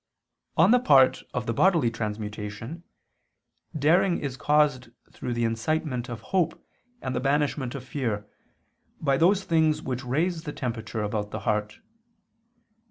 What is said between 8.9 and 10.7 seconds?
by those things which raise the